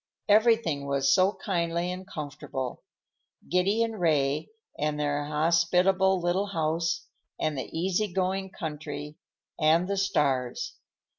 Everything 0.27 0.87
was 0.87 1.13
so 1.13 1.33
kindly 1.45 1.91
and 1.91 2.07
comfortable; 2.07 2.81
Giddy 3.47 3.83
and 3.83 3.99
Ray, 3.99 4.49
and 4.79 4.99
their 4.99 5.25
hospitable 5.25 6.19
little 6.19 6.47
house, 6.47 7.05
and 7.39 7.55
the 7.55 7.65
easy 7.71 8.11
going 8.11 8.49
country, 8.49 9.19
and 9.59 9.87
the 9.87 9.97
stars. 9.97 10.73